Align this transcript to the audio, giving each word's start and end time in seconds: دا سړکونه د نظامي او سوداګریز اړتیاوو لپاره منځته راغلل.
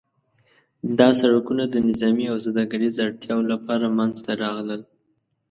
دا 0.99 1.09
سړکونه 1.21 1.63
د 1.67 1.75
نظامي 1.89 2.25
او 2.31 2.37
سوداګریز 2.45 2.93
اړتیاوو 3.05 3.49
لپاره 3.53 3.95
منځته 3.97 4.31
راغلل. 4.43 4.81